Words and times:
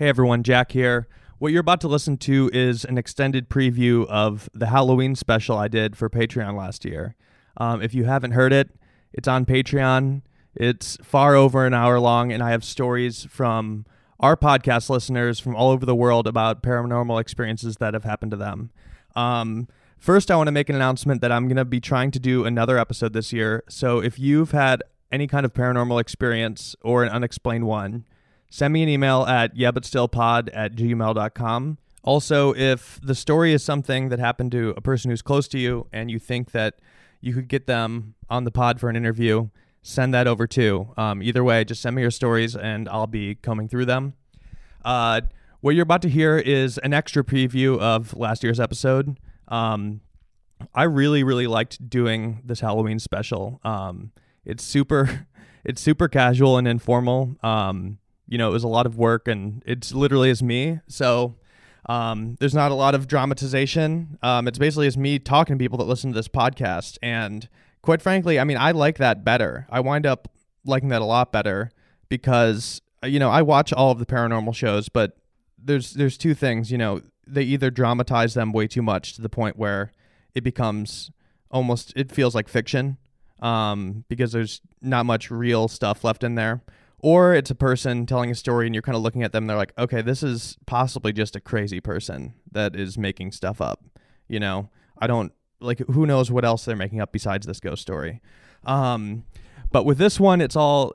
Hey 0.00 0.08
everyone, 0.08 0.42
Jack 0.42 0.72
here. 0.72 1.08
What 1.40 1.52
you're 1.52 1.60
about 1.60 1.82
to 1.82 1.86
listen 1.86 2.16
to 2.16 2.48
is 2.54 2.86
an 2.86 2.96
extended 2.96 3.50
preview 3.50 4.06
of 4.06 4.48
the 4.54 4.68
Halloween 4.68 5.14
special 5.14 5.58
I 5.58 5.68
did 5.68 5.94
for 5.94 6.08
Patreon 6.08 6.56
last 6.56 6.86
year. 6.86 7.16
Um, 7.58 7.82
if 7.82 7.92
you 7.92 8.04
haven't 8.04 8.30
heard 8.30 8.50
it, 8.50 8.70
it's 9.12 9.28
on 9.28 9.44
Patreon. 9.44 10.22
It's 10.54 10.96
far 11.02 11.34
over 11.34 11.66
an 11.66 11.74
hour 11.74 12.00
long, 12.00 12.32
and 12.32 12.42
I 12.42 12.52
have 12.52 12.64
stories 12.64 13.26
from 13.26 13.84
our 14.18 14.38
podcast 14.38 14.88
listeners 14.88 15.38
from 15.38 15.54
all 15.54 15.68
over 15.68 15.84
the 15.84 15.94
world 15.94 16.26
about 16.26 16.62
paranormal 16.62 17.20
experiences 17.20 17.76
that 17.76 17.92
have 17.92 18.04
happened 18.04 18.30
to 18.30 18.38
them. 18.38 18.70
Um, 19.14 19.68
first, 19.98 20.30
I 20.30 20.36
want 20.36 20.46
to 20.46 20.52
make 20.52 20.70
an 20.70 20.76
announcement 20.76 21.20
that 21.20 21.30
I'm 21.30 21.46
going 21.46 21.58
to 21.58 21.66
be 21.66 21.78
trying 21.78 22.10
to 22.12 22.18
do 22.18 22.46
another 22.46 22.78
episode 22.78 23.12
this 23.12 23.34
year. 23.34 23.64
So 23.68 24.02
if 24.02 24.18
you've 24.18 24.52
had 24.52 24.82
any 25.12 25.26
kind 25.26 25.44
of 25.44 25.52
paranormal 25.52 26.00
experience 26.00 26.74
or 26.80 27.04
an 27.04 27.10
unexplained 27.10 27.66
one, 27.66 28.06
send 28.50 28.74
me 28.74 28.82
an 28.82 28.88
email 28.88 29.22
at 29.22 29.56
yeahbutstillpod 29.56 30.50
at 30.52 30.74
gmail.com. 30.74 31.78
Also, 32.02 32.54
if 32.54 32.98
the 33.02 33.14
story 33.14 33.52
is 33.52 33.62
something 33.62 34.08
that 34.08 34.18
happened 34.18 34.52
to 34.52 34.74
a 34.76 34.80
person 34.80 35.10
who's 35.10 35.22
close 35.22 35.46
to 35.48 35.58
you 35.58 35.86
and 35.92 36.10
you 36.10 36.18
think 36.18 36.50
that 36.50 36.80
you 37.20 37.32
could 37.32 37.48
get 37.48 37.66
them 37.66 38.14
on 38.28 38.44
the 38.44 38.50
pod 38.50 38.80
for 38.80 38.88
an 38.88 38.96
interview, 38.96 39.48
send 39.82 40.12
that 40.14 40.26
over 40.26 40.46
too. 40.46 40.92
Um, 40.96 41.22
either 41.22 41.44
way, 41.44 41.64
just 41.64 41.80
send 41.82 41.96
me 41.96 42.02
your 42.02 42.10
stories 42.10 42.56
and 42.56 42.88
I'll 42.88 43.06
be 43.06 43.36
combing 43.36 43.68
through 43.68 43.84
them. 43.84 44.14
Uh, 44.84 45.20
what 45.60 45.74
you're 45.74 45.82
about 45.82 46.02
to 46.02 46.08
hear 46.08 46.38
is 46.38 46.78
an 46.78 46.94
extra 46.94 47.22
preview 47.22 47.78
of 47.78 48.16
last 48.16 48.42
year's 48.42 48.58
episode. 48.58 49.18
Um, 49.48 50.00
I 50.74 50.84
really, 50.84 51.22
really 51.22 51.46
liked 51.46 51.88
doing 51.88 52.40
this 52.44 52.60
Halloween 52.60 52.98
special. 52.98 53.60
Um, 53.62 54.12
it's 54.44 54.64
super, 54.64 55.26
it's 55.64 55.82
super 55.82 56.08
casual 56.08 56.56
and 56.56 56.66
informal. 56.66 57.36
Um, 57.42 57.98
you 58.30 58.38
know, 58.38 58.48
it 58.48 58.52
was 58.52 58.64
a 58.64 58.68
lot 58.68 58.86
of 58.86 58.96
work, 58.96 59.28
and 59.28 59.62
it's 59.66 59.92
literally 59.92 60.30
as 60.30 60.42
me. 60.42 60.78
So 60.86 61.34
um, 61.86 62.36
there's 62.38 62.54
not 62.54 62.70
a 62.70 62.74
lot 62.74 62.94
of 62.94 63.08
dramatization. 63.08 64.18
Um, 64.22 64.46
it's 64.46 64.56
basically 64.56 64.86
as 64.86 64.96
me 64.96 65.18
talking 65.18 65.58
to 65.58 65.62
people 65.62 65.76
that 65.78 65.84
listen 65.84 66.12
to 66.12 66.14
this 66.14 66.28
podcast, 66.28 66.96
and 67.02 67.48
quite 67.82 68.00
frankly, 68.00 68.38
I 68.38 68.44
mean, 68.44 68.56
I 68.56 68.70
like 68.70 68.98
that 68.98 69.24
better. 69.24 69.66
I 69.68 69.80
wind 69.80 70.06
up 70.06 70.28
liking 70.64 70.90
that 70.90 71.02
a 71.02 71.06
lot 71.06 71.32
better 71.32 71.72
because 72.08 72.80
you 73.04 73.18
know 73.18 73.30
I 73.30 73.42
watch 73.42 73.72
all 73.72 73.90
of 73.90 73.98
the 73.98 74.06
paranormal 74.06 74.54
shows, 74.54 74.88
but 74.88 75.16
there's 75.58 75.92
there's 75.94 76.16
two 76.16 76.34
things. 76.34 76.70
You 76.70 76.78
know, 76.78 77.02
they 77.26 77.42
either 77.42 77.68
dramatize 77.68 78.34
them 78.34 78.52
way 78.52 78.68
too 78.68 78.82
much 78.82 79.14
to 79.14 79.22
the 79.22 79.28
point 79.28 79.56
where 79.56 79.90
it 80.36 80.44
becomes 80.44 81.10
almost 81.50 81.92
it 81.96 82.12
feels 82.12 82.36
like 82.36 82.48
fiction 82.48 82.96
um, 83.42 84.04
because 84.08 84.30
there's 84.30 84.60
not 84.80 85.04
much 85.04 85.32
real 85.32 85.66
stuff 85.66 86.04
left 86.04 86.22
in 86.22 86.36
there 86.36 86.62
or 87.02 87.34
it's 87.34 87.50
a 87.50 87.54
person 87.54 88.06
telling 88.06 88.30
a 88.30 88.34
story 88.34 88.66
and 88.66 88.74
you're 88.74 88.82
kind 88.82 88.96
of 88.96 89.02
looking 89.02 89.22
at 89.22 89.32
them 89.32 89.44
and 89.44 89.50
they're 89.50 89.56
like 89.56 89.72
okay 89.78 90.02
this 90.02 90.22
is 90.22 90.56
possibly 90.66 91.12
just 91.12 91.34
a 91.34 91.40
crazy 91.40 91.80
person 91.80 92.34
that 92.52 92.76
is 92.76 92.96
making 92.98 93.32
stuff 93.32 93.60
up 93.60 93.84
you 94.30 94.38
know? 94.40 94.70
I 94.96 95.06
don't 95.06 95.32
like 95.60 95.80
who 95.90 96.06
knows 96.06 96.30
what 96.30 96.44
else 96.44 96.64
they're 96.64 96.76
making 96.76 97.00
up 97.00 97.12
besides 97.12 97.46
this 97.46 97.60
ghost 97.60 97.82
story. 97.82 98.22
Um 98.64 99.24
but 99.72 99.84
with 99.84 99.98
this 99.98 100.18
one 100.18 100.40
it's 100.40 100.56
all 100.56 100.94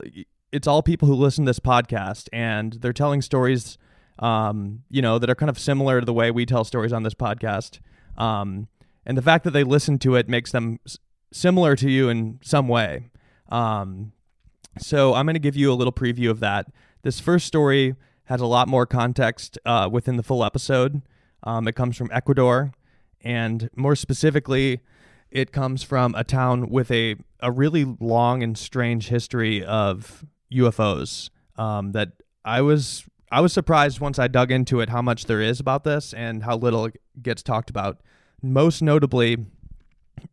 it's 0.50 0.66
all 0.66 0.82
people 0.82 1.06
who 1.06 1.14
listen 1.14 1.44
to 1.44 1.50
this 1.50 1.60
podcast 1.60 2.28
and 2.32 2.72
they're 2.74 2.92
telling 2.92 3.20
stories 3.22 3.78
um 4.18 4.82
you 4.88 5.02
know 5.02 5.18
that 5.18 5.28
are 5.28 5.34
kind 5.34 5.50
of 5.50 5.58
similar 5.58 6.00
to 6.00 6.06
the 6.06 6.14
way 6.14 6.30
we 6.30 6.46
tell 6.46 6.64
stories 6.64 6.92
on 6.92 7.02
this 7.02 7.14
podcast. 7.14 7.80
Um 8.16 8.68
and 9.04 9.16
the 9.16 9.22
fact 9.22 9.44
that 9.44 9.50
they 9.50 9.64
listen 9.64 9.98
to 10.00 10.16
it 10.16 10.28
makes 10.28 10.50
them 10.50 10.80
s- 10.86 10.98
similar 11.32 11.76
to 11.76 11.90
you 11.90 12.08
in 12.08 12.38
some 12.42 12.68
way. 12.68 13.10
Um 13.50 14.12
so 14.78 15.14
I'm 15.14 15.26
going 15.26 15.34
to 15.34 15.40
give 15.40 15.56
you 15.56 15.72
a 15.72 15.74
little 15.74 15.92
preview 15.92 16.30
of 16.30 16.40
that. 16.40 16.66
This 17.02 17.20
first 17.20 17.46
story 17.46 17.94
has 18.24 18.40
a 18.40 18.46
lot 18.46 18.68
more 18.68 18.86
context 18.86 19.58
uh, 19.64 19.88
within 19.90 20.16
the 20.16 20.22
full 20.22 20.44
episode. 20.44 21.02
Um, 21.44 21.68
it 21.68 21.74
comes 21.74 21.96
from 21.96 22.10
Ecuador, 22.12 22.72
and 23.22 23.70
more 23.76 23.94
specifically, 23.94 24.80
it 25.30 25.52
comes 25.52 25.82
from 25.82 26.14
a 26.14 26.24
town 26.24 26.68
with 26.68 26.90
a, 26.90 27.16
a 27.40 27.52
really 27.52 27.84
long 28.00 28.42
and 28.42 28.56
strange 28.58 29.08
history 29.08 29.64
of 29.64 30.24
UFOs. 30.52 31.30
Um, 31.56 31.92
that 31.92 32.12
I 32.44 32.60
was 32.60 33.04
I 33.30 33.40
was 33.40 33.52
surprised 33.52 33.98
once 33.98 34.18
I 34.18 34.28
dug 34.28 34.50
into 34.50 34.80
it 34.80 34.88
how 34.88 35.02
much 35.02 35.24
there 35.24 35.40
is 35.40 35.58
about 35.58 35.84
this 35.84 36.12
and 36.12 36.44
how 36.44 36.56
little 36.56 36.90
gets 37.20 37.42
talked 37.42 37.70
about. 37.70 38.00
Most 38.42 38.82
notably, 38.82 39.46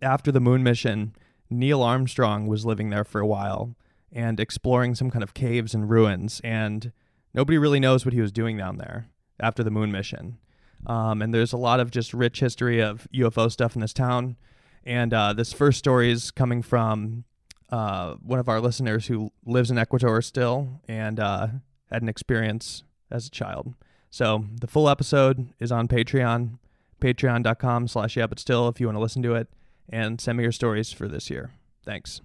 after 0.01 0.31
the 0.31 0.39
moon 0.39 0.63
mission, 0.63 1.15
Neil 1.49 1.81
Armstrong 1.81 2.47
was 2.47 2.65
living 2.65 2.89
there 2.89 3.03
for 3.03 3.21
a 3.21 3.25
while 3.25 3.75
and 4.13 4.40
exploring 4.40 4.96
some 4.96 5.09
kind 5.09 5.24
of 5.24 5.34
caves 5.34 5.74
and 5.74 5.90
ruins. 5.90 6.40
And 6.44 6.91
nobody 7.34 7.57
really 7.57 7.79
knows 7.79 8.06
what 8.06 8.13
he 8.13 8.22
was 8.22 8.31
doing 8.31 8.57
down 8.57 8.78
there 8.78 9.07
after 9.40 9.63
the 9.63 9.72
moon 9.72 9.91
mission. 9.91 10.38
Um, 10.85 11.22
and 11.22 11.34
there's 11.34 11.53
a 11.53 11.57
lot 11.57 11.79
of 11.79 11.91
just 11.91 12.13
rich 12.13 12.40
history 12.40 12.79
of 12.79 13.07
UFO 13.13 13.51
stuff 13.51 13.75
in 13.75 13.81
this 13.81 13.94
town. 13.94 14.38
And 14.85 15.13
uh, 15.13 15.34
this 15.34 15.53
first 15.53 15.79
story 15.79 16.12
is 16.12 16.29
coming 16.29 16.62
from 16.62 17.24
uh, 17.69 18.16
one 18.22 18.40
of 18.40 18.50
our 18.50 18.62
listeners 18.62 19.07
who 19.07 19.31
lives 19.46 19.72
in 19.72 19.78
Ecuador 19.78 20.22
still 20.22 20.81
and 20.88 21.19
uh, 21.19 21.47
had 21.91 22.01
an 22.01 22.09
experience 22.09 22.84
as 23.09 23.28
a 23.28 23.31
child. 23.31 23.74
So 24.12 24.45
the 24.59 24.68
full 24.68 24.90
episode 24.90 25.47
is 25.59 25.72
on 25.72 25.88
Patreon, 25.88 26.59
patreon.com 27.01 27.88
slash 27.88 28.16
yeah, 28.16 28.28
but 28.28 28.40
still, 28.40 28.68
if 28.68 28.80
you 28.80 28.85
want 28.88 28.97
to 28.97 29.01
listen 29.01 29.24
to 29.24 29.34
it, 29.34 29.47
and 29.90 30.22
send 30.22 30.38
me 30.38 30.44
your 30.44 30.51
stories 30.51 30.91
for 30.91 31.07
this 31.07 31.30
year. 31.30 31.51
Thanks. 31.84 32.22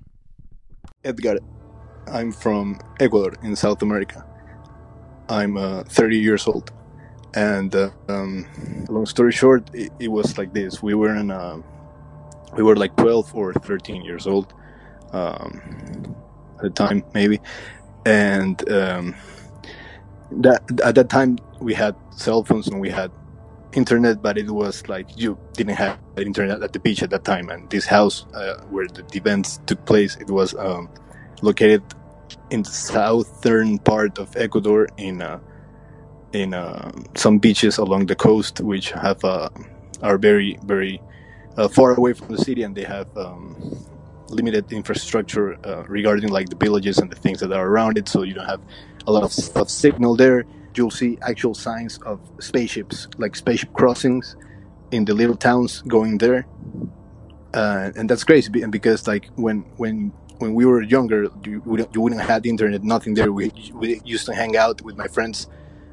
Edgar, 1.02 1.38
I'm 2.12 2.32
from 2.32 2.80
Ecuador 3.00 3.34
in 3.42 3.56
South 3.56 3.82
America. 3.82 4.24
I'm 5.28 5.56
uh, 5.56 5.84
30 5.84 6.18
years 6.18 6.46
old, 6.46 6.72
and 7.34 7.74
uh, 7.74 7.90
um, 8.08 8.46
long 8.88 9.06
story 9.06 9.32
short, 9.32 9.68
it, 9.74 9.92
it, 9.98 10.08
was 10.08 10.38
like 10.38 10.54
this: 10.54 10.82
we 10.82 10.94
were 10.94 11.14
in, 11.14 11.30
a, 11.30 11.62
we 12.56 12.62
were 12.62 12.76
like 12.76 12.96
12 12.96 13.34
or 13.34 13.52
13 13.52 14.02
years 14.02 14.26
old 14.26 14.54
um, 15.12 16.16
at 16.56 16.62
the 16.62 16.70
time, 16.70 17.04
maybe, 17.12 17.40
and 18.06 18.70
um, 18.70 19.14
that 20.30 20.62
at 20.82 20.94
that 20.94 21.10
time 21.10 21.38
we 21.60 21.74
had 21.74 21.94
cell 22.10 22.42
phones 22.42 22.68
and 22.68 22.80
we 22.80 22.88
had 22.88 23.10
internet, 23.74 24.22
but 24.22 24.38
it 24.38 24.50
was 24.50 24.88
like 24.88 25.06
you 25.16 25.38
didn't 25.52 25.76
have 25.76 25.98
internet 26.16 26.62
at 26.62 26.72
the 26.72 26.78
beach 26.78 27.02
at 27.02 27.10
that 27.10 27.24
time. 27.24 27.50
And 27.50 27.68
this 27.70 27.86
house 27.86 28.26
uh, 28.34 28.62
where 28.70 28.86
the 28.88 29.04
events 29.14 29.60
took 29.66 29.84
place, 29.84 30.16
it 30.16 30.30
was 30.30 30.54
um, 30.54 30.88
located 31.42 31.82
in 32.50 32.62
the 32.62 32.70
southern 32.70 33.78
part 33.78 34.18
of 34.18 34.36
Ecuador 34.36 34.88
in 34.96 35.22
uh, 35.22 35.38
in 36.32 36.54
uh, 36.54 36.92
some 37.14 37.38
beaches 37.38 37.78
along 37.78 38.06
the 38.06 38.16
coast, 38.16 38.60
which 38.60 38.92
have 38.92 39.24
uh, 39.24 39.48
are 40.02 40.18
very 40.18 40.58
very 40.64 41.00
uh, 41.56 41.68
far 41.68 41.94
away 41.94 42.12
from 42.12 42.28
the 42.28 42.38
city, 42.38 42.62
and 42.62 42.74
they 42.76 42.84
have 42.84 43.08
um, 43.16 43.56
limited 44.30 44.72
infrastructure 44.72 45.58
uh, 45.66 45.84
regarding 45.88 46.30
like 46.30 46.48
the 46.48 46.56
villages 46.56 46.98
and 46.98 47.10
the 47.10 47.16
things 47.16 47.40
that 47.40 47.52
are 47.52 47.66
around 47.66 47.98
it. 47.98 48.08
So 48.08 48.22
you 48.22 48.34
don't 48.34 48.46
have 48.46 48.60
a 49.06 49.12
lot 49.12 49.24
of, 49.24 49.56
of 49.56 49.70
signal 49.70 50.16
there. 50.16 50.44
You'll 50.74 50.90
see 50.90 51.18
actual 51.22 51.54
signs 51.54 51.98
of 52.06 52.20
spaceships, 52.40 53.08
like 53.18 53.34
spaceship 53.36 53.72
crossings, 53.72 54.36
in 54.92 55.04
the 55.04 55.14
little 55.14 55.36
towns 55.36 55.82
going 55.82 56.18
there, 56.18 56.46
uh, 57.54 57.90
and 57.96 58.08
that's 58.08 58.24
crazy. 58.24 58.50
Because 58.50 59.06
like 59.08 59.28
when 59.36 59.60
when 59.76 60.12
when 60.38 60.54
we 60.54 60.64
were 60.64 60.82
younger, 60.82 61.28
you 61.44 61.60
wouldn't, 61.64 61.94
you 61.94 62.00
wouldn't 62.00 62.22
have 62.22 62.42
the 62.42 62.50
internet, 62.50 62.82
nothing 62.82 63.14
there. 63.14 63.32
We, 63.32 63.52
we 63.74 64.00
used 64.04 64.26
to 64.26 64.34
hang 64.34 64.56
out 64.56 64.82
with 64.82 64.96
my 64.96 65.08
friends 65.08 65.46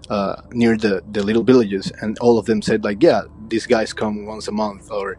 uh, 0.09 0.41
near 0.51 0.77
the, 0.77 1.03
the 1.11 1.23
little 1.23 1.43
villages, 1.43 1.91
and 2.01 2.17
all 2.19 2.37
of 2.37 2.45
them 2.45 2.61
said 2.61 2.83
like, 2.83 3.01
yeah, 3.01 3.21
these 3.47 3.65
guys 3.65 3.93
come 3.93 4.25
once 4.25 4.47
a 4.47 4.51
month, 4.51 4.91
or 4.91 5.17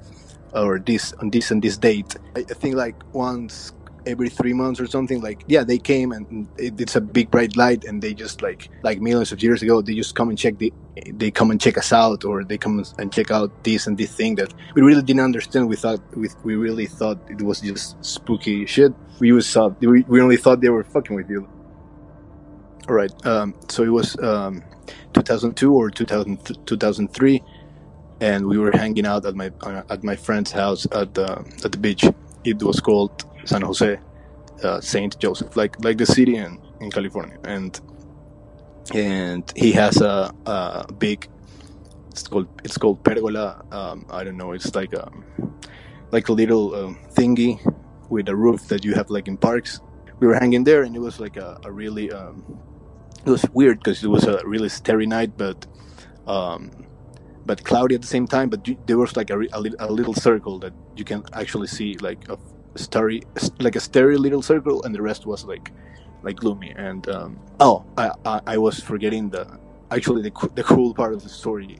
or 0.54 0.78
this 0.78 1.12
on 1.14 1.30
this 1.30 1.50
and 1.50 1.62
this 1.62 1.76
date. 1.76 2.16
I, 2.34 2.40
I 2.40 2.54
think 2.54 2.76
like 2.76 2.96
once 3.12 3.72
every 4.06 4.28
three 4.28 4.52
months 4.52 4.80
or 4.80 4.86
something 4.86 5.20
like 5.20 5.42
yeah 5.48 5.64
they 5.64 5.78
came 5.78 6.12
and 6.12 6.48
it, 6.56 6.80
it's 6.80 6.96
a 6.96 7.00
big 7.00 7.30
bright 7.30 7.56
light 7.56 7.84
and 7.84 8.00
they 8.00 8.14
just 8.14 8.40
like 8.40 8.68
like 8.82 9.00
millions 9.00 9.32
of 9.32 9.42
years 9.42 9.62
ago 9.62 9.82
they 9.82 9.94
just 9.94 10.14
come 10.14 10.28
and 10.28 10.38
check 10.38 10.56
the 10.58 10.72
they 11.14 11.30
come 11.30 11.50
and 11.50 11.60
check 11.60 11.76
us 11.76 11.92
out 11.92 12.24
or 12.24 12.44
they 12.44 12.56
come 12.56 12.82
and 12.98 13.12
check 13.12 13.30
out 13.30 13.50
this 13.64 13.86
and 13.86 13.98
this 13.98 14.14
thing 14.14 14.34
that 14.36 14.52
we 14.74 14.82
really 14.82 15.02
didn't 15.02 15.22
understand. 15.22 15.68
We 15.68 15.76
thought 15.76 16.00
we, 16.16 16.28
we 16.42 16.56
really 16.56 16.86
thought 16.86 17.18
it 17.28 17.42
was 17.42 17.60
just 17.60 18.02
spooky 18.04 18.66
shit. 18.66 18.92
We 19.20 19.32
was 19.32 19.56
uh, 19.56 19.70
we, 19.80 20.02
we 20.02 20.20
only 20.20 20.36
thought 20.36 20.60
they 20.60 20.70
were 20.70 20.84
fucking 20.84 21.14
with 21.14 21.28
you. 21.28 21.48
All 22.88 22.94
right 22.94 23.12
um, 23.26 23.54
so 23.68 23.82
it 23.82 23.88
was 23.88 24.18
um, 24.20 24.62
2002 25.12 25.74
or 25.74 25.90
2000, 25.90 26.66
2003 26.66 27.42
and 28.20 28.46
we 28.46 28.56
were 28.58 28.72
hanging 28.72 29.06
out 29.06 29.26
at 29.26 29.34
my 29.34 29.50
at 29.90 30.02
my 30.02 30.16
friend's 30.16 30.52
house 30.52 30.86
at 30.92 31.14
the 31.14 31.44
at 31.64 31.72
the 31.72 31.78
beach. 31.78 32.04
It 32.44 32.62
was 32.62 32.80
called 32.80 33.24
San 33.46 33.62
Jose, 33.62 33.98
uh, 34.62 34.80
Saint 34.80 35.18
Joseph, 35.18 35.56
like 35.56 35.82
like 35.84 35.98
the 35.98 36.06
city 36.06 36.36
in, 36.36 36.60
in 36.80 36.90
California, 36.90 37.38
and 37.44 37.80
and 38.94 39.52
he 39.56 39.72
has 39.72 40.00
a, 40.00 40.32
a 40.46 40.92
big. 40.92 41.28
It's 42.10 42.26
called 42.28 42.48
it's 42.64 42.78
called 42.78 43.02
pergola. 43.04 43.64
Um, 43.70 44.06
I 44.10 44.24
don't 44.24 44.36
know. 44.36 44.52
It's 44.52 44.74
like 44.74 44.92
a 44.92 45.10
like 46.12 46.28
a 46.28 46.32
little 46.32 46.74
um, 46.74 46.98
thingy 47.12 47.60
with 48.08 48.28
a 48.28 48.36
roof 48.36 48.68
that 48.68 48.84
you 48.84 48.94
have 48.94 49.10
like 49.10 49.28
in 49.28 49.36
parks. 49.36 49.80
We 50.18 50.26
were 50.26 50.34
hanging 50.34 50.64
there, 50.64 50.82
and 50.82 50.96
it 50.96 51.00
was 51.00 51.20
like 51.20 51.36
a, 51.36 51.60
a 51.64 51.70
really 51.70 52.10
um, 52.10 52.42
it 53.24 53.30
was 53.30 53.44
weird 53.52 53.80
because 53.80 54.02
it 54.02 54.08
was 54.08 54.24
a 54.24 54.40
really 54.46 54.68
starry 54.68 55.06
night, 55.06 55.36
but 55.36 55.66
um, 56.26 56.70
but 57.44 57.64
cloudy 57.64 57.94
at 57.94 58.02
the 58.02 58.06
same 58.06 58.26
time. 58.26 58.48
But 58.48 58.66
you, 58.66 58.78
there 58.86 58.98
was 58.98 59.16
like 59.16 59.30
a, 59.30 59.38
a, 59.38 59.62
a, 59.80 59.92
little 59.92 60.14
circle 60.14 60.58
that 60.60 60.72
you 60.96 61.04
can 61.04 61.24
actually 61.32 61.66
see 61.66 61.96
like 61.98 62.28
a 62.28 62.38
starry, 62.78 63.22
like 63.60 63.76
a 63.76 63.80
starry 63.80 64.16
little 64.16 64.42
circle, 64.42 64.82
and 64.84 64.94
the 64.94 65.02
rest 65.02 65.26
was 65.26 65.44
like 65.44 65.72
like 66.22 66.36
gloomy. 66.36 66.72
And 66.76 67.08
um, 67.08 67.38
oh, 67.60 67.84
I, 67.96 68.10
I, 68.24 68.40
I 68.46 68.58
was 68.58 68.80
forgetting 68.80 69.30
the 69.30 69.46
actually 69.90 70.22
the 70.22 70.50
the 70.54 70.62
cool 70.62 70.94
part 70.94 71.14
of 71.14 71.22
the 71.22 71.28
story. 71.28 71.78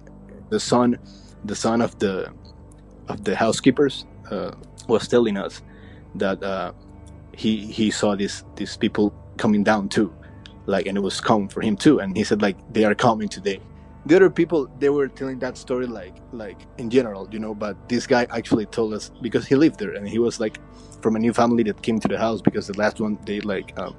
The 0.50 0.60
son, 0.60 0.98
the 1.44 1.56
son 1.56 1.80
of 1.80 1.98
the 1.98 2.32
of 3.08 3.24
the 3.24 3.36
housekeepers 3.36 4.06
uh, 4.30 4.52
was 4.88 5.08
telling 5.08 5.36
us 5.36 5.62
that 6.16 6.42
uh, 6.42 6.72
he 7.32 7.66
he 7.66 7.90
saw 7.90 8.16
these 8.16 8.44
these 8.56 8.76
people 8.76 9.12
coming 9.36 9.64
down 9.64 9.88
too, 9.88 10.12
like, 10.66 10.86
and 10.86 10.96
it 10.96 11.02
was 11.02 11.20
coming 11.20 11.48
for 11.48 11.60
him 11.60 11.76
too. 11.76 12.00
And 12.00 12.16
he 12.16 12.24
said 12.24 12.42
like 12.42 12.56
they 12.72 12.84
are 12.84 12.94
coming 12.94 13.28
today. 13.28 13.60
The 14.06 14.16
other 14.16 14.30
people 14.30 14.68
they 14.78 14.88
were 14.88 15.08
telling 15.08 15.38
that 15.40 15.56
story 15.58 15.86
like 15.86 16.14
like 16.32 16.58
in 16.78 16.90
general, 16.90 17.28
you 17.30 17.38
know, 17.38 17.54
but 17.54 17.88
this 17.88 18.06
guy 18.06 18.26
actually 18.30 18.66
told 18.66 18.94
us 18.94 19.10
because 19.20 19.46
he 19.46 19.54
lived 19.56 19.78
there 19.78 19.94
and 19.94 20.08
he 20.08 20.18
was 20.18 20.40
like 20.40 20.58
from 21.02 21.16
a 21.16 21.18
new 21.18 21.32
family 21.32 21.62
that 21.64 21.82
came 21.82 21.98
to 22.00 22.08
the 22.08 22.18
house 22.18 22.40
because 22.40 22.66
the 22.66 22.78
last 22.78 23.00
one 23.00 23.18
they 23.24 23.40
like. 23.40 23.78
Um, 23.78 23.96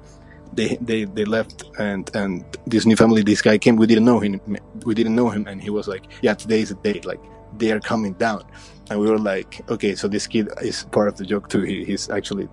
they, 0.54 0.78
they 0.80 1.04
they 1.04 1.26
left 1.26 1.64
and 1.78 2.10
and 2.16 2.42
this 2.66 2.86
new 2.86 2.96
family 2.96 3.22
this 3.22 3.42
guy 3.42 3.58
came 3.58 3.76
we 3.76 3.86
didn't 3.86 4.06
know 4.06 4.18
him 4.18 4.40
we 4.86 4.94
didn't 4.94 5.14
know 5.14 5.28
him 5.28 5.46
and 5.46 5.62
he 5.62 5.68
was 5.68 5.86
like 5.86 6.04
yeah 6.22 6.32
today 6.32 6.62
is 6.62 6.70
the 6.70 6.74
day 6.76 7.00
like 7.04 7.20
they 7.58 7.70
are 7.70 7.78
coming 7.80 8.14
down 8.14 8.42
and 8.90 8.98
we 8.98 9.10
were 9.10 9.18
like 9.18 9.60
okay 9.70 9.94
so 9.94 10.08
this 10.08 10.26
kid 10.26 10.48
is 10.62 10.84
part 10.84 11.06
of 11.06 11.16
the 11.16 11.24
joke 11.24 11.50
too 11.50 11.60
he, 11.60 11.84
he's 11.84 12.08
actually 12.08 12.48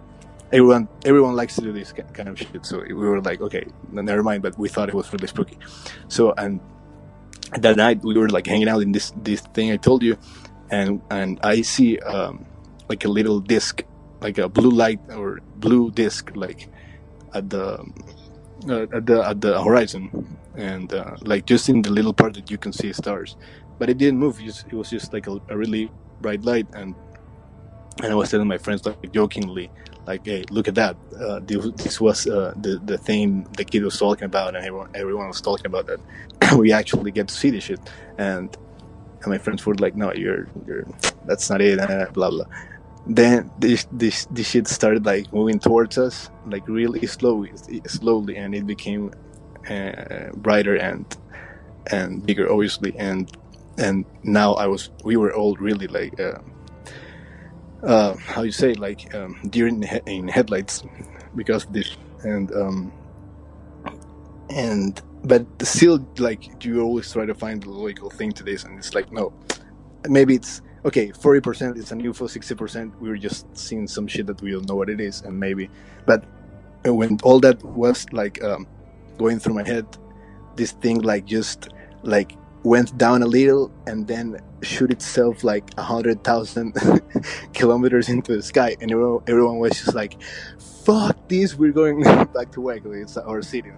everyone 0.51 0.87
everyone 1.05 1.35
likes 1.35 1.55
to 1.55 1.61
do 1.61 1.71
this 1.71 1.93
kind 2.13 2.29
of 2.29 2.37
shit. 2.37 2.65
So 2.65 2.79
we 2.79 2.93
were 2.93 3.21
like, 3.21 3.41
okay, 3.41 3.65
never 3.91 4.23
mind. 4.23 4.43
But 4.43 4.57
we 4.57 4.69
thought 4.69 4.89
it 4.89 4.95
was 4.95 5.11
really 5.11 5.27
spooky. 5.27 5.57
So 6.07 6.33
and 6.37 6.59
that 7.53 7.77
night 7.77 8.03
we 8.03 8.17
were 8.17 8.29
like 8.29 8.47
hanging 8.47 8.69
out 8.69 8.81
in 8.81 8.91
this 8.91 9.13
this 9.17 9.41
thing 9.53 9.71
I 9.71 9.77
told 9.77 10.03
you, 10.03 10.17
and 10.69 11.01
and 11.11 11.39
I 11.43 11.61
see 11.61 11.99
um, 11.99 12.45
like 12.89 13.05
a 13.05 13.09
little 13.09 13.39
disc, 13.39 13.83
like 14.21 14.37
a 14.37 14.49
blue 14.49 14.71
light 14.71 14.99
or 15.09 15.39
blue 15.57 15.91
disc, 15.91 16.31
like 16.35 16.69
at 17.33 17.49
the 17.49 17.79
uh, 18.69 18.87
at 18.93 19.05
the 19.05 19.23
at 19.23 19.41
the 19.41 19.61
horizon, 19.61 20.37
and 20.55 20.93
uh, 20.93 21.17
like 21.21 21.45
just 21.45 21.69
in 21.69 21.81
the 21.81 21.91
little 21.91 22.13
part 22.13 22.33
that 22.35 22.49
you 22.51 22.57
can 22.57 22.73
see 22.73 22.91
stars, 22.93 23.37
but 23.79 23.89
it 23.89 23.97
didn't 23.97 24.19
move. 24.19 24.39
It 24.39 24.73
was 24.73 24.89
just 24.89 25.13
like 25.13 25.27
a, 25.27 25.39
a 25.49 25.57
really 25.57 25.91
bright 26.21 26.43
light, 26.43 26.67
and 26.73 26.95
and 28.03 28.11
I 28.11 28.15
was 28.15 28.31
telling 28.31 28.47
my 28.47 28.57
friends 28.57 28.85
like 28.85 29.11
jokingly, 29.11 29.69
like, 30.05 30.25
"Hey, 30.25 30.43
look 30.49 30.67
at 30.67 30.75
that! 30.75 30.95
Uh, 31.19 31.39
this 31.43 31.99
was 32.01 32.27
uh, 32.27 32.53
the 32.57 32.79
the 32.83 32.97
thing 32.97 33.47
the 33.57 33.63
kid 33.63 33.83
was 33.83 33.97
talking 33.97 34.25
about, 34.25 34.55
and 34.55 34.57
everyone 34.57 34.89
everyone 34.93 35.27
was 35.27 35.41
talking 35.41 35.65
about 35.65 35.87
that. 35.87 35.99
we 36.57 36.71
actually 36.71 37.11
get 37.11 37.27
to 37.27 37.33
see 37.33 37.49
this 37.49 37.65
shit." 37.65 37.79
And 38.17 38.55
and 39.21 39.27
my 39.27 39.37
friends 39.37 39.65
were 39.65 39.75
like, 39.75 39.95
"No, 39.95 40.13
you're 40.13 40.47
you're 40.67 40.85
that's 41.25 41.49
not 41.49 41.61
it." 41.61 41.79
Uh, 41.79 42.07
blah 42.13 42.29
blah. 42.29 42.45
Then 43.07 43.51
this 43.59 43.87
this 43.91 44.25
this 44.31 44.49
shit 44.49 44.67
started 44.67 45.05
like 45.05 45.31
moving 45.31 45.59
towards 45.59 45.97
us, 45.97 46.29
like 46.47 46.67
really 46.67 47.05
slowly, 47.07 47.51
slowly, 47.87 48.35
and 48.37 48.53
it 48.55 48.65
became 48.65 49.11
uh, 49.69 50.31
brighter 50.35 50.75
and 50.75 51.05
and 51.91 52.25
bigger, 52.25 52.51
obviously, 52.51 52.93
and 52.97 53.31
and 53.77 54.05
now 54.23 54.53
I 54.53 54.67
was 54.67 54.89
we 55.03 55.17
were 55.17 55.33
all 55.33 55.55
really 55.55 55.87
like. 55.87 56.19
Uh, 56.19 56.39
uh, 57.85 58.15
how 58.15 58.41
you 58.41 58.51
say 58.51 58.73
like 58.73 59.13
um, 59.15 59.39
deer 59.49 59.67
in, 59.67 59.83
in 60.07 60.27
headlights 60.27 60.83
because 61.35 61.65
of 61.65 61.73
this. 61.73 61.95
And 62.23 62.51
um, 62.55 62.93
and 64.49 65.01
but 65.23 65.45
still 65.61 66.05
like 66.17 66.63
you 66.63 66.81
always 66.81 67.11
try 67.11 67.25
to 67.25 67.33
find 67.33 67.61
the 67.63 67.69
logical 67.69 68.09
thing 68.09 68.31
to 68.33 68.43
this. 68.43 68.63
And 68.63 68.77
it's 68.77 68.93
like 68.93 69.11
no 69.11 69.33
maybe 70.07 70.35
it's 70.35 70.61
okay 70.85 71.09
40% 71.09 71.77
is 71.77 71.91
an 71.91 72.01
UFO 72.03 72.29
60% 72.29 72.93
we're 72.99 73.17
just 73.17 73.57
seeing 73.57 73.87
some 73.87 74.07
shit 74.07 74.27
that 74.27 74.39
we 74.41 74.51
don't 74.51 74.69
know 74.69 74.75
what 74.75 74.89
it 74.89 75.01
is 75.01 75.21
and 75.21 75.39
maybe. 75.39 75.69
But 76.05 76.23
when 76.83 77.19
all 77.23 77.39
that 77.39 77.63
was 77.63 78.05
like 78.11 78.43
um, 78.43 78.67
going 79.17 79.39
through 79.39 79.55
my 79.55 79.67
head 79.67 79.85
this 80.55 80.71
thing 80.73 81.01
like 81.01 81.25
just 81.25 81.69
like 82.03 82.37
went 82.65 82.97
down 82.97 83.21
a 83.21 83.27
little 83.27 83.71
and 83.85 84.07
then 84.07 84.39
shoot 84.63 84.89
itself 84.89 85.43
like 85.43 85.69
a 85.77 85.83
hundred 85.83 86.23
thousand 86.23 86.73
kilometers 87.53 88.09
into 88.09 88.35
the 88.35 88.41
sky, 88.41 88.75
and 88.81 88.91
everyone, 88.91 89.59
was 89.59 89.73
just 89.73 89.93
like, 89.93 90.21
"Fuck 90.83 91.15
this! 91.29 91.55
We're 91.55 91.71
going 91.71 92.01
back 92.33 92.51
to 92.53 92.61
Waco. 92.61 92.91
It's 92.91 93.17
our 93.17 93.41
city." 93.41 93.71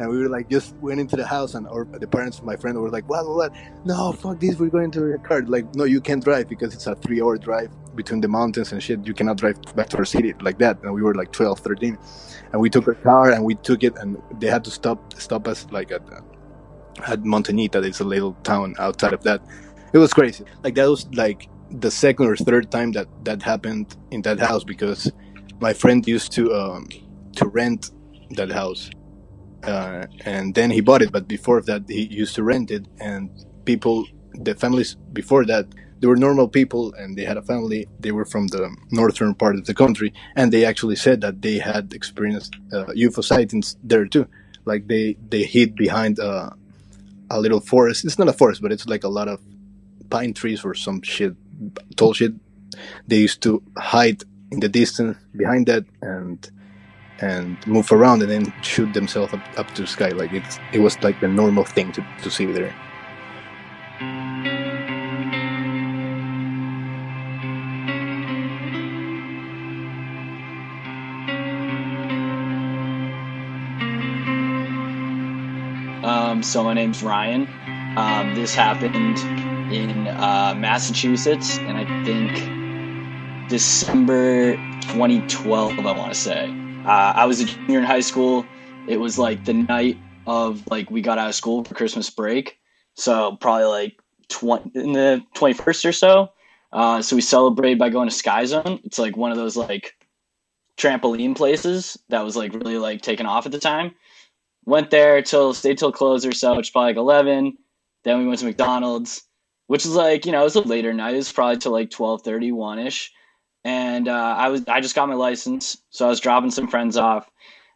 And 0.00 0.08
we 0.08 0.18
were 0.18 0.28
like, 0.28 0.48
just 0.48 0.76
went 0.76 1.00
into 1.00 1.16
the 1.16 1.26
house, 1.26 1.54
and 1.54 1.66
our, 1.66 1.84
the 1.84 2.06
parents 2.06 2.38
of 2.38 2.44
my 2.44 2.56
friend 2.56 2.76
were 2.78 2.90
like, 2.90 3.08
"What? 3.08 3.26
What? 3.28 3.52
No, 3.84 4.12
fuck 4.12 4.40
this! 4.40 4.58
We're 4.58 4.68
going 4.68 4.90
to 4.92 5.00
the 5.00 5.18
car." 5.18 5.42
Like, 5.42 5.72
no, 5.76 5.84
you 5.84 6.00
can't 6.00 6.22
drive 6.22 6.48
because 6.48 6.74
it's 6.74 6.88
a 6.88 6.96
three-hour 6.96 7.38
drive 7.38 7.70
between 7.94 8.20
the 8.20 8.28
mountains 8.28 8.72
and 8.72 8.82
shit. 8.82 9.06
You 9.06 9.14
cannot 9.14 9.36
drive 9.36 9.60
back 9.76 9.88
to 9.90 9.98
our 9.98 10.04
city 10.04 10.34
like 10.40 10.58
that. 10.58 10.82
And 10.82 10.92
we 10.92 11.02
were 11.02 11.14
like 11.14 11.32
12, 11.32 11.60
13, 11.60 11.98
and 12.52 12.60
we 12.60 12.68
took 12.68 12.88
our 12.88 12.94
car 12.94 13.30
and 13.30 13.44
we 13.44 13.54
took 13.54 13.84
it, 13.84 13.96
and 13.96 14.20
they 14.40 14.48
had 14.48 14.64
to 14.64 14.72
stop 14.72 14.98
stop 15.20 15.46
us 15.46 15.66
like 15.70 15.92
at 15.92 16.02
at 17.06 17.22
Montañita. 17.22 17.84
It's 17.84 18.00
a 18.00 18.04
little 18.04 18.34
town 18.42 18.74
outside 18.78 19.12
of 19.12 19.22
that 19.24 19.40
it 19.92 19.98
was 19.98 20.12
crazy. 20.12 20.44
Like 20.62 20.74
that 20.74 20.88
was 20.88 21.06
like 21.14 21.48
the 21.70 21.90
second 21.90 22.26
or 22.26 22.36
third 22.36 22.70
time 22.70 22.92
that 22.92 23.08
that 23.24 23.42
happened 23.42 23.96
in 24.10 24.22
that 24.22 24.38
house 24.38 24.64
because 24.64 25.10
my 25.60 25.72
friend 25.72 26.06
used 26.06 26.32
to 26.32 26.54
um, 26.54 26.88
to 27.36 27.46
rent 27.48 27.90
that 28.30 28.50
house, 28.50 28.90
uh, 29.64 30.06
and 30.24 30.54
then 30.54 30.70
he 30.70 30.80
bought 30.80 31.02
it. 31.02 31.12
But 31.12 31.28
before 31.28 31.60
that, 31.62 31.84
he 31.88 32.02
used 32.02 32.34
to 32.36 32.42
rent 32.42 32.70
it, 32.70 32.86
and 33.00 33.30
people, 33.64 34.06
the 34.34 34.54
families 34.54 34.96
before 35.12 35.44
that, 35.46 35.66
they 36.00 36.06
were 36.06 36.16
normal 36.16 36.48
people, 36.48 36.92
and 36.94 37.16
they 37.16 37.24
had 37.24 37.36
a 37.36 37.42
family. 37.42 37.86
They 38.00 38.12
were 38.12 38.24
from 38.24 38.48
the 38.48 38.74
northern 38.90 39.34
part 39.34 39.56
of 39.56 39.64
the 39.64 39.74
country, 39.74 40.12
and 40.36 40.52
they 40.52 40.64
actually 40.64 40.96
said 40.96 41.20
that 41.22 41.40
they 41.42 41.58
had 41.58 41.92
experienced 41.92 42.54
uh, 42.72 42.86
UFO 42.86 43.24
sightings 43.24 43.76
there 43.82 44.06
too. 44.06 44.26
Like 44.64 44.86
they 44.86 45.16
they 45.30 45.44
hid 45.44 45.74
behind 45.76 46.20
uh, 46.20 46.50
a 47.30 47.40
little 47.40 47.60
forest. 47.60 48.04
It's 48.04 48.18
not 48.18 48.28
a 48.28 48.32
forest, 48.32 48.62
but 48.62 48.72
it's 48.72 48.86
like 48.86 49.04
a 49.04 49.08
lot 49.08 49.28
of 49.28 49.40
pine 50.10 50.32
trees 50.34 50.64
or 50.64 50.74
some 50.74 51.02
shit, 51.02 51.34
tall 51.96 52.14
shit. 52.14 52.32
They 53.06 53.18
used 53.18 53.42
to 53.42 53.62
hide 53.76 54.22
in 54.50 54.60
the 54.60 54.68
distance 54.68 55.16
behind 55.36 55.66
that 55.66 55.84
and 56.02 56.50
and 57.20 57.58
move 57.66 57.90
around 57.90 58.22
and 58.22 58.30
then 58.30 58.52
shoot 58.62 58.92
themselves 58.94 59.34
up, 59.34 59.40
up 59.56 59.68
to 59.74 59.82
the 59.82 59.88
sky. 59.88 60.10
Like 60.10 60.32
it's 60.32 60.58
it 60.72 60.78
was 60.78 61.00
like 61.02 61.20
the 61.20 61.28
normal 61.28 61.64
thing 61.64 61.92
to, 61.92 62.06
to 62.22 62.30
see 62.30 62.46
there. 62.46 62.74
Um, 76.38 76.44
so 76.44 76.62
my 76.62 76.72
name's 76.72 77.02
Ryan. 77.02 77.48
Um, 77.96 78.36
this 78.36 78.54
happened 78.54 79.18
in 79.74 80.06
uh, 80.06 80.54
Massachusetts, 80.56 81.58
and 81.58 81.76
I 81.76 81.84
think 82.04 83.48
December 83.48 84.54
2012. 84.82 85.80
I 85.80 85.98
want 85.98 86.12
to 86.12 86.18
say 86.18 86.48
uh, 86.84 87.12
I 87.16 87.26
was 87.26 87.40
a 87.40 87.44
junior 87.44 87.80
in 87.80 87.84
high 87.84 87.98
school. 87.98 88.46
It 88.86 88.98
was 88.98 89.18
like 89.18 89.46
the 89.46 89.52
night 89.54 89.98
of 90.28 90.64
like 90.70 90.92
we 90.92 91.00
got 91.00 91.18
out 91.18 91.28
of 91.28 91.34
school 91.34 91.64
for 91.64 91.74
Christmas 91.74 92.08
break, 92.08 92.56
so 92.94 93.36
probably 93.40 93.64
like 93.64 94.00
20 94.28 94.78
in 94.78 94.92
the 94.92 95.20
21st 95.34 95.88
or 95.88 95.92
so. 95.92 96.30
Uh, 96.72 97.02
so 97.02 97.16
we 97.16 97.22
celebrated 97.22 97.80
by 97.80 97.88
going 97.88 98.08
to 98.08 98.14
Sky 98.14 98.44
Zone. 98.44 98.78
It's 98.84 99.00
like 99.00 99.16
one 99.16 99.32
of 99.32 99.38
those 99.38 99.56
like 99.56 99.96
trampoline 100.76 101.36
places 101.36 101.98
that 102.10 102.24
was 102.24 102.36
like 102.36 102.52
really 102.52 102.78
like 102.78 103.02
taken 103.02 103.26
off 103.26 103.44
at 103.44 103.50
the 103.50 103.58
time. 103.58 103.92
Went 104.68 104.90
there 104.90 105.22
till 105.22 105.54
stayed 105.54 105.78
till 105.78 105.92
close 105.92 106.26
or 106.26 106.32
so, 106.32 106.54
which 106.56 106.72
probably 106.72 106.90
like 106.90 106.96
11. 106.96 107.56
Then 108.04 108.18
we 108.18 108.26
went 108.26 108.40
to 108.40 108.46
McDonald's 108.46 109.28
which 109.68 109.84
is 109.84 109.94
like 109.94 110.26
you 110.26 110.32
know 110.32 110.40
it 110.40 110.44
was 110.44 110.56
a 110.56 110.60
later 110.62 110.92
night. 110.92 111.14
It 111.14 111.18
was 111.18 111.32
probably 111.32 111.58
till 111.58 111.72
like 111.72 111.90
twelve 111.90 112.22
thirty 112.22 112.50
one 112.50 112.80
ish, 112.80 113.12
and 113.64 114.08
uh, 114.08 114.34
I 114.36 114.48
was 114.48 114.66
I 114.66 114.80
just 114.80 114.96
got 114.96 115.08
my 115.08 115.14
license, 115.14 115.78
so 115.90 116.06
I 116.06 116.08
was 116.08 116.20
dropping 116.20 116.50
some 116.50 116.66
friends 116.66 116.96
off 116.96 117.30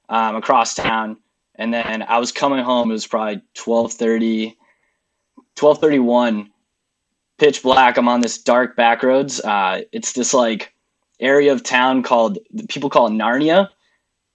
um, 0.08 0.34
across 0.34 0.74
town, 0.74 1.18
and 1.54 1.72
then 1.72 2.02
I 2.02 2.18
was 2.18 2.32
coming 2.32 2.64
home. 2.64 2.90
It 2.90 2.94
was 2.94 3.06
probably 3.06 3.42
1230, 3.62 4.56
1231, 5.60 6.50
pitch 7.38 7.62
black. 7.62 7.98
I'm 7.98 8.08
on 8.08 8.22
this 8.22 8.38
dark 8.38 8.74
back 8.74 9.02
roads. 9.02 9.40
Uh, 9.40 9.82
it's 9.92 10.14
this 10.14 10.34
like 10.34 10.72
area 11.20 11.52
of 11.52 11.62
town 11.62 12.02
called 12.02 12.38
people 12.70 12.88
call 12.88 13.06
it 13.08 13.10
Narnia. 13.10 13.68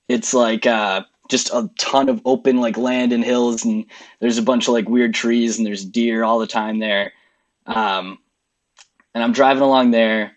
It's 0.07 0.33
like 0.33 0.67
uh, 0.67 1.01
just 1.29 1.49
a 1.53 1.69
ton 1.77 2.09
of 2.09 2.21
open 2.25 2.57
like 2.57 2.77
land 2.77 3.13
and 3.13 3.23
hills, 3.23 3.65
and 3.65 3.85
there's 4.19 4.37
a 4.37 4.43
bunch 4.43 4.67
of 4.67 4.73
like 4.73 4.89
weird 4.89 5.13
trees, 5.13 5.57
and 5.57 5.65
there's 5.65 5.85
deer 5.85 6.23
all 6.23 6.39
the 6.39 6.47
time 6.47 6.79
there 6.79 7.13
um, 7.67 8.19
and 9.13 9.23
I'm 9.23 9.33
driving 9.33 9.63
along 9.63 9.91
there, 9.91 10.31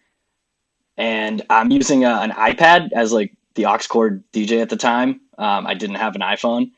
and 0.96 1.42
I'm 1.48 1.70
using 1.70 2.04
a, 2.04 2.10
an 2.10 2.30
iPad 2.32 2.90
as 2.92 3.12
like 3.12 3.32
the 3.54 3.66
aux 3.66 3.78
cord 3.88 4.22
DJ 4.32 4.60
at 4.60 4.68
the 4.68 4.76
time. 4.76 5.20
Um, 5.38 5.66
I 5.66 5.74
didn't 5.74 5.96
have 5.96 6.14
an 6.16 6.20
iPhone, 6.20 6.72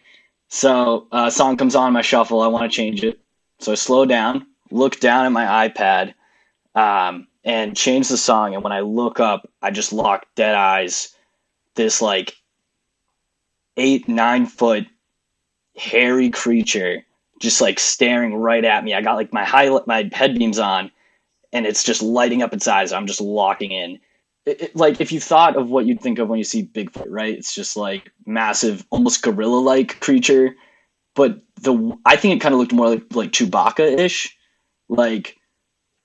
So 0.48 1.08
a 1.10 1.16
uh, 1.16 1.30
song 1.30 1.56
comes 1.56 1.74
on 1.74 1.92
my 1.92 2.02
shuffle. 2.02 2.42
I 2.42 2.46
want 2.46 2.70
to 2.70 2.76
change 2.76 3.02
it. 3.02 3.18
So 3.58 3.72
I 3.72 3.74
slow 3.74 4.04
down, 4.04 4.46
look 4.70 5.00
down 5.00 5.26
at 5.26 5.32
my 5.32 5.68
iPad, 5.68 6.14
um, 6.74 7.26
and 7.44 7.76
change 7.76 8.08
the 8.08 8.16
song. 8.16 8.54
And 8.54 8.62
when 8.62 8.72
I 8.72 8.80
look 8.80 9.18
up, 9.18 9.48
I 9.62 9.70
just 9.70 9.92
lock 9.92 10.26
dead 10.36 10.54
eyes. 10.54 11.14
This 11.74 12.02
like 12.02 12.36
eight, 13.76 14.08
nine 14.08 14.46
foot 14.46 14.86
hairy 15.76 16.30
creature 16.30 17.04
just 17.42 17.60
like 17.60 17.80
staring 17.80 18.36
right 18.36 18.64
at 18.64 18.84
me. 18.84 18.94
I 18.94 19.02
got 19.02 19.16
like 19.16 19.32
my 19.32 19.44
highlight, 19.44 19.86
my 19.88 20.08
head 20.12 20.38
beams 20.38 20.60
on, 20.60 20.92
and 21.52 21.66
it's 21.66 21.82
just 21.82 22.00
lighting 22.00 22.40
up 22.40 22.54
its 22.54 22.68
eyes. 22.68 22.92
I'm 22.92 23.08
just 23.08 23.20
locking 23.20 23.72
in. 23.72 23.98
It, 24.46 24.62
it, 24.62 24.76
like 24.76 25.00
if 25.00 25.10
you 25.10 25.20
thought 25.20 25.56
of 25.56 25.68
what 25.68 25.84
you'd 25.84 26.00
think 26.00 26.20
of 26.20 26.28
when 26.28 26.38
you 26.38 26.44
see 26.44 26.64
Bigfoot, 26.64 27.08
right? 27.08 27.36
It's 27.36 27.54
just 27.54 27.76
like 27.76 28.10
massive, 28.24 28.86
almost 28.90 29.22
gorilla-like 29.22 29.98
creature. 30.00 30.54
But 31.14 31.42
the 31.60 31.98
I 32.06 32.16
think 32.16 32.36
it 32.36 32.40
kind 32.40 32.54
of 32.54 32.60
looked 32.60 32.72
more 32.72 32.88
like 32.88 33.04
like 33.12 33.32
Chewbacca-ish. 33.32 34.36
Like 34.88 35.36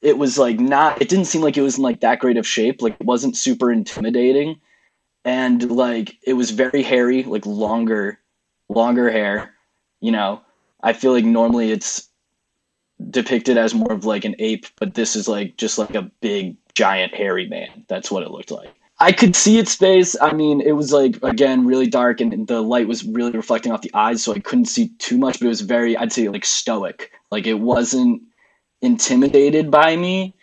it 0.01 0.17
was 0.17 0.39
like 0.39 0.59
not. 0.59 1.01
It 1.01 1.07
didn't 1.07 1.25
seem 1.25 1.41
like 1.41 1.55
it 1.55 1.62
was 1.62 1.77
in 1.77 1.83
like 1.83 2.01
that 2.01 2.19
great 2.19 2.38
of 2.38 2.47
shape. 2.47 2.81
Like 2.81 2.97
it 3.00 3.05
wasn't 3.05 3.38
super 3.38 3.71
intimidating, 3.71 4.59
and 5.27 5.69
like 5.69 6.17
it 6.24 6.34
was 6.34 6.51
very 6.51 6.81
hairy, 6.81 7.24
like 7.24 7.46
longer, 7.46 8.17
longer 8.69 9.12
hair. 9.12 9.53
You 10.00 10.12
know, 10.12 10.41
I 10.81 10.93
feel 10.93 11.12
like 11.12 11.25
normally 11.25 11.72
it's 11.72 12.07
depicted 13.12 13.57
as 13.57 13.75
more 13.75 13.91
of 13.91 14.05
like 14.05 14.24
an 14.24 14.36
ape, 14.39 14.65
but 14.79 14.96
this 14.96 15.17
is 15.17 15.27
like 15.27 15.57
just 15.57 15.77
like 15.77 15.96
a 15.96 16.10
big 16.22 16.55
giant 16.74 17.13
hairy 17.13 17.48
man. 17.48 17.84
That's 17.89 18.10
what 18.10 18.24
it 18.24 18.31
looked 18.31 18.51
like. 18.51 18.74
I 19.00 19.12
could 19.12 19.36
see 19.36 19.60
its 19.60 19.75
face. 19.75 20.15
I 20.19 20.31
mean, 20.31 20.62
it 20.62 20.72
was 20.72 20.93
like 20.93 21.22
again 21.22 21.67
really 21.67 21.88
dark 21.88 22.22
and 22.22 22.48
the 22.48 22.62
light 22.62 22.88
was 22.88 23.03
really 23.03 23.31
reflecting 23.31 23.74
off 23.74 23.81
the 23.81 23.93
eyes, 23.93 24.24
so 24.24 24.34
I 24.34 24.39
couldn't 24.39 24.65
see 24.65 24.93
too 24.98 25.17
much, 25.17 25.39
but 25.39 25.48
it 25.48 25.50
was 25.50 25.62
very 25.62 25.98
I'd 25.98 26.13
say 26.13 26.29
like 26.29 26.46
stoic. 26.46 27.12
Like 27.31 27.48
it 27.48 27.60
wasn't 27.60 28.22
intimidated 28.81 29.69
by 29.72 29.98
me, 29.98 30.36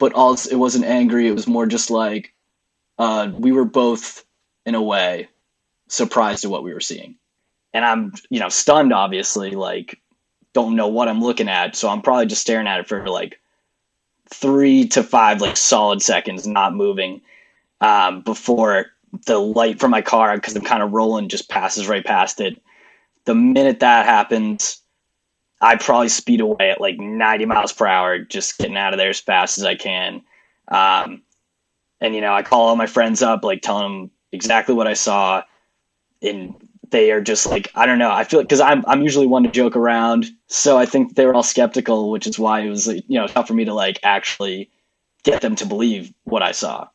but 0.00 0.12
also 0.14 0.50
it 0.50 0.58
wasn't 0.58 0.86
angry. 0.86 1.28
It 1.28 1.34
was 1.36 1.46
more 1.46 1.66
just 1.66 1.88
like 1.88 2.33
uh, 2.98 3.30
we 3.36 3.52
were 3.52 3.64
both 3.64 4.24
in 4.66 4.74
a 4.74 4.82
way 4.82 5.28
surprised 5.88 6.44
at 6.44 6.50
what 6.50 6.62
we 6.62 6.72
were 6.72 6.80
seeing 6.80 7.16
and 7.74 7.84
I'm, 7.84 8.12
you 8.30 8.38
know, 8.38 8.48
stunned, 8.48 8.92
obviously, 8.92 9.50
like, 9.50 10.00
don't 10.52 10.76
know 10.76 10.86
what 10.86 11.08
I'm 11.08 11.20
looking 11.20 11.48
at. 11.48 11.74
So 11.74 11.88
I'm 11.88 12.00
probably 12.00 12.26
just 12.26 12.40
staring 12.40 12.68
at 12.68 12.78
it 12.78 12.88
for 12.88 13.06
like 13.08 13.40
three 14.30 14.86
to 14.88 15.02
five, 15.02 15.40
like, 15.40 15.56
solid 15.56 16.00
seconds, 16.00 16.46
not 16.46 16.74
moving 16.74 17.20
um, 17.80 18.22
before 18.22 18.86
the 19.26 19.38
light 19.38 19.80
from 19.80 19.90
my 19.90 20.02
car, 20.02 20.36
because 20.36 20.54
I'm 20.54 20.62
kind 20.62 20.82
of 20.82 20.92
rolling, 20.92 21.28
just 21.28 21.50
passes 21.50 21.88
right 21.88 22.04
past 22.04 22.40
it. 22.40 22.62
The 23.24 23.34
minute 23.34 23.80
that 23.80 24.06
happens, 24.06 24.80
I 25.60 25.74
probably 25.76 26.08
speed 26.08 26.40
away 26.40 26.70
at 26.70 26.80
like 26.80 26.98
90 26.98 27.46
miles 27.46 27.72
per 27.72 27.86
hour, 27.86 28.20
just 28.20 28.58
getting 28.58 28.76
out 28.76 28.92
of 28.92 28.98
there 28.98 29.10
as 29.10 29.20
fast 29.20 29.58
as 29.58 29.64
I 29.64 29.74
can. 29.74 30.22
Um, 30.68 31.22
and, 32.04 32.14
you 32.14 32.20
know, 32.20 32.34
I 32.34 32.42
call 32.42 32.68
all 32.68 32.76
my 32.76 32.86
friends 32.86 33.22
up, 33.22 33.44
like, 33.44 33.62
telling 33.62 33.82
them 33.82 34.10
exactly 34.32 34.74
what 34.74 34.86
I 34.86 34.94
saw. 34.94 35.42
And 36.22 36.54
they 36.90 37.10
are 37.10 37.20
just 37.20 37.46
like 37.46 37.70
I 37.74 37.86
don't 37.86 37.98
know. 37.98 38.12
I 38.12 38.22
feel 38.22 38.40
because 38.40 38.60
I'm 38.60 38.84
I'm 38.86 39.02
usually 39.02 39.26
one 39.26 39.42
to 39.42 39.50
joke 39.50 39.74
around, 39.74 40.26
so 40.46 40.78
I 40.78 40.86
think 40.86 41.16
they 41.16 41.26
were 41.26 41.34
all 41.34 41.42
skeptical, 41.42 42.10
which 42.10 42.26
is 42.26 42.38
why 42.38 42.60
it 42.60 42.68
was 42.68 42.86
you 42.86 43.18
know 43.18 43.26
tough 43.26 43.48
for 43.48 43.54
me 43.54 43.64
to 43.64 43.74
like 43.74 43.98
actually 44.04 44.70
get 45.24 45.42
them 45.42 45.56
to 45.56 45.66
believe 45.66 46.14
what 46.22 46.42
I 46.42 46.52
saw. 46.52 46.88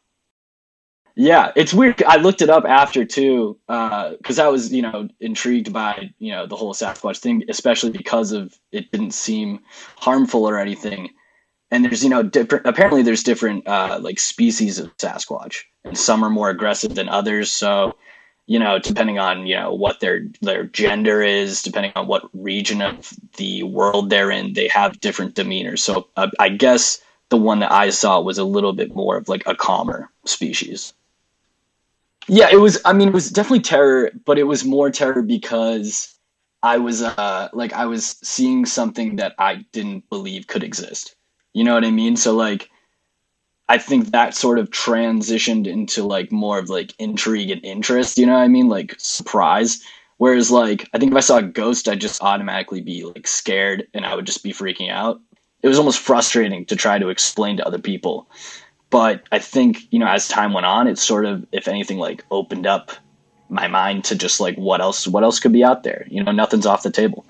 Yeah, 1.16 1.52
it's 1.58 1.74
weird. 1.74 2.02
I 2.04 2.16
looked 2.16 2.42
it 2.42 2.50
up 2.50 2.64
after 2.66 3.04
too, 3.04 3.60
because 3.68 4.40
uh, 4.40 4.46
I 4.46 4.48
was 4.48 4.72
you 4.72 4.82
know 4.82 5.10
intrigued 5.20 5.74
by 5.74 6.12
you 6.18 6.32
know 6.32 6.48
the 6.48 6.56
whole 6.56 6.74
Sasquatch 6.74 7.18
thing, 7.18 7.44
especially 7.50 7.92
because 7.92 8.32
of 8.32 8.58
it 8.72 8.90
didn't 8.92 9.12
seem 9.12 9.60
harmful 9.98 10.48
or 10.48 10.58
anything. 10.58 11.10
And 11.72 11.86
there's 11.86 12.04
you 12.04 12.10
know 12.10 12.24
different. 12.24 12.66
Apparently, 12.66 13.04
there's 13.04 13.24
different 13.24 13.68
uh, 13.68 14.00
like 14.02 14.20
species 14.20 14.80
of 14.80 14.96
Sasquatch, 14.98 15.64
and 15.84 15.98
some 15.98 16.24
are 16.24 16.30
more 16.30 16.50
aggressive 16.50 16.96
than 16.96 17.10
others. 17.10 17.52
So 17.52 17.96
you 18.50 18.58
know, 18.58 18.80
depending 18.80 19.20
on 19.20 19.46
you 19.46 19.56
know 19.56 19.74
what 19.74 20.00
their 20.00 20.26
their 20.42 20.64
gender 20.64 21.22
is, 21.22 21.62
depending 21.62 21.92
on 21.96 22.08
what 22.08 22.28
region 22.34 22.82
of 22.82 23.14
the 23.38 23.62
world 23.64 24.10
they're 24.10 24.32
in, 24.32 24.54
they 24.54 24.68
have 24.68 25.00
different 25.00 25.36
demeanors. 25.36 25.80
So 25.80 26.08
uh, 26.18 26.32
I 26.40 26.50
guess 26.50 27.00
the 27.30 27.38
one 27.38 27.60
that 27.60 27.72
I 27.72 27.92
saw 27.92 28.20
was 28.20 28.40
a 28.40 28.44
little 28.44 28.74
bit 28.74 28.96
more 28.96 29.18
of 29.18 29.30
like 29.30 29.44
a 29.46 29.56
calmer 29.56 30.10
species. 30.26 30.94
Yeah, 32.28 32.50
it 32.52 32.58
was. 32.58 32.82
I 32.86 32.94
mean, 32.94 33.10
it 33.10 33.14
was 33.14 33.30
definitely 33.30 33.62
terror, 33.62 34.12
but 34.26 34.40
it 34.40 34.44
was 34.44 34.66
more 34.66 34.90
terror 34.90 35.22
because 35.22 36.16
I 36.64 36.78
was 36.78 37.04
uh 37.04 37.50
like 37.54 37.74
I 37.74 37.86
was 37.86 38.18
seeing 38.24 38.66
something 38.66 39.18
that 39.18 39.36
I 39.38 39.66
didn't 39.72 40.10
believe 40.10 40.48
could 40.48 40.64
exist. 40.64 41.16
You 41.54 41.64
know 41.64 41.74
what 41.74 41.86
I 41.86 41.92
mean? 41.92 42.16
So 42.16 42.34
like 42.36 42.70
I 43.68 43.78
think 43.78 44.12
that 44.12 44.34
sort 44.34 44.58
of 44.58 44.72
transitioned 44.72 45.68
into 45.68 46.04
like 46.04 46.32
more 46.32 46.58
of 46.58 46.70
like 46.70 46.94
intrigue 46.98 47.52
and 47.52 47.64
interest, 47.64 48.18
you 48.18 48.26
know 48.26 48.34
what 48.34 48.42
I 48.42 48.48
mean? 48.48 48.68
Like 48.68 48.96
surprise. 48.98 49.84
Whereas 50.18 50.52
like 50.52 50.90
I 50.94 50.98
think 50.98 51.12
if 51.12 51.18
I 51.18 51.22
saw 51.22 51.38
a 51.38 51.44
ghost, 51.44 51.88
I'd 51.88 52.02
just 52.02 52.22
automatically 52.22 52.82
be 52.82 53.04
like 53.04 53.28
scared 53.28 53.88
and 53.94 54.06
I 54.06 54.16
would 54.16 54.26
just 54.26 54.44
be 54.44 54.52
freaking 54.52 54.92
out. 54.92 55.22
It 55.62 55.68
was 55.68 55.78
almost 55.78 56.00
frustrating 56.00 56.66
to 56.66 56.76
try 56.76 56.98
to 56.98 57.10
explain 57.10 57.58
to 57.58 57.68
other 57.68 57.80
people. 57.80 58.30
But 58.90 59.24
I 59.32 59.40
think, 59.40 59.82
you 59.92 60.00
know, 60.00 60.08
as 60.08 60.28
time 60.28 60.54
went 60.54 60.66
on, 60.66 60.88
it 60.88 60.98
sort 60.98 61.26
of, 61.26 61.46
if 61.52 61.68
anything, 61.68 62.00
like 62.00 62.26
opened 62.32 62.66
up 62.66 62.92
my 63.50 63.68
mind 63.68 64.04
to 64.06 64.16
just 64.16 64.40
like 64.40 64.56
what 64.58 64.82
else 64.82 65.08
what 65.08 65.24
else 65.24 65.40
could 65.40 65.54
be 65.54 65.64
out 65.64 65.84
there. 65.84 66.08
You 66.10 66.24
know, 66.24 66.32
nothing's 66.32 66.66
off 66.66 66.84
the 66.84 66.92
table. 66.92 67.26